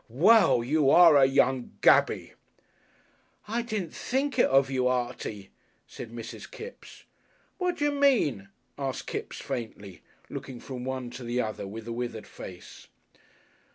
[0.09, 2.33] "Well, you are a young Gaby."
[3.47, 5.51] "I didn't think it of you, Artie!"
[5.85, 6.49] said Mrs.
[6.49, 7.03] Kipps.
[7.59, 12.87] "Wadjer mean?" asked Kipps faintly, looking from one to the other with a withered face.